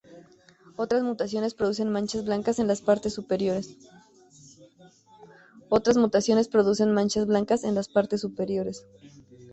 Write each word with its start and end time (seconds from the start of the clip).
Otras 0.77 1.03
mutaciones 1.03 1.53
producen 1.53 1.91
manchas 1.91 2.25
blancas 2.25 2.57
en 2.57 2.65
las 2.65 2.81
partes 2.81 3.13
superiores. 3.13 3.75